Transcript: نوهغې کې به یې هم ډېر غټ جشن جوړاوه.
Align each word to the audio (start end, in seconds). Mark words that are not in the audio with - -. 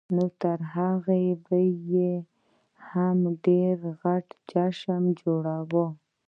نوهغې 0.15 1.21
کې 1.27 1.35
به 1.45 1.59
یې 1.91 2.11
هم 2.89 3.17
ډېر 3.45 3.77
غټ 4.01 4.27
جشن 4.51 5.03
جوړاوه. 5.21 5.85